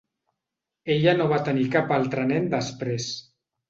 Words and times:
Ella 0.95 1.13
no 1.21 1.29
va 1.33 1.41
tenir 1.51 1.69
cap 1.79 1.97
altre 2.01 2.29
nen 2.35 2.53
després. 2.59 3.13